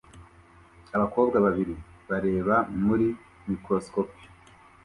Abakobwa 0.95 1.37
babiri 1.45 1.75
bareba 2.09 2.55
muri 2.85 3.07
microscopes 3.49 4.19